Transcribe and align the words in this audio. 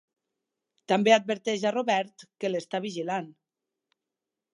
També 0.91 1.13
adverteix 1.17 1.65
a 1.69 1.71
Robert 1.75 2.25
que 2.45 2.51
l'està 2.53 2.81
vigilant. 2.87 3.29